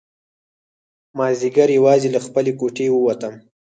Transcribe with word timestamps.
مازیګر 1.17 1.69
یوازې 1.77 2.09
له 2.15 2.19
خپلې 2.25 2.51
کوټې 2.59 2.87
ووتم. 2.91 3.33